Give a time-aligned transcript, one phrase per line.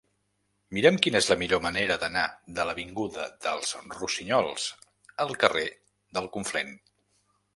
[0.77, 2.23] Mira'm quina és la millor manera d'anar
[2.59, 4.67] de l'avinguda dels Rossinyols
[5.27, 5.65] al carrer
[6.19, 6.77] del Conflent.